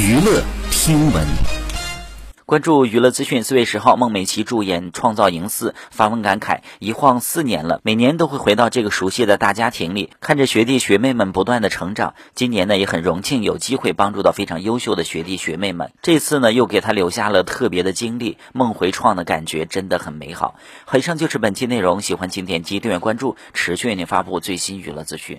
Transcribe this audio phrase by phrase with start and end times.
[0.00, 1.26] 娱乐听闻。
[2.46, 15.92] 关注娱乐资讯四月十号孟美岐主演创造营四发文感慨一晃四年了每年都会回到这个熟悉的大家庭里看着学弟学妹们不断的成长今年呢也很荣幸有机会帮助到非常优秀的学弟学妹们。
[16.00, 20.54] 这次呢又给他留下了特别的经历梦回创的感觉真的很美好。
[20.94, 25.36] 以上就是本期内容喜欢请点击订阅关注持续为您发布最新娱乐资讯。